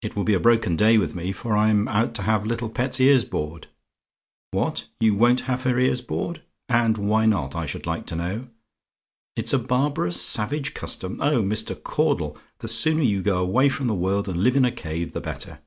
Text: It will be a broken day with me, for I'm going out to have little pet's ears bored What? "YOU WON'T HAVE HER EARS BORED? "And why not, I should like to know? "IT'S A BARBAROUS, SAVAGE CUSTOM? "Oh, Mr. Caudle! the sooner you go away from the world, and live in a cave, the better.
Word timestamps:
It 0.00 0.16
will 0.16 0.24
be 0.24 0.32
a 0.32 0.40
broken 0.40 0.74
day 0.74 0.96
with 0.96 1.14
me, 1.14 1.30
for 1.30 1.54
I'm 1.54 1.84
going 1.84 1.94
out 1.94 2.14
to 2.14 2.22
have 2.22 2.46
little 2.46 2.70
pet's 2.70 2.98
ears 2.98 3.26
bored 3.26 3.66
What? 4.52 4.86
"YOU 5.00 5.14
WON'T 5.16 5.42
HAVE 5.42 5.64
HER 5.64 5.78
EARS 5.80 6.00
BORED? 6.00 6.40
"And 6.70 6.96
why 6.96 7.26
not, 7.26 7.54
I 7.54 7.66
should 7.66 7.86
like 7.86 8.06
to 8.06 8.16
know? 8.16 8.46
"IT'S 9.36 9.52
A 9.52 9.58
BARBAROUS, 9.58 10.18
SAVAGE 10.18 10.72
CUSTOM? 10.72 11.20
"Oh, 11.20 11.42
Mr. 11.42 11.74
Caudle! 11.76 12.38
the 12.60 12.68
sooner 12.68 13.02
you 13.02 13.20
go 13.20 13.36
away 13.38 13.68
from 13.68 13.86
the 13.86 13.94
world, 13.94 14.30
and 14.30 14.42
live 14.42 14.56
in 14.56 14.64
a 14.64 14.72
cave, 14.72 15.12
the 15.12 15.20
better. 15.20 15.58